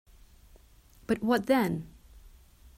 [1.05, 1.85] But what then?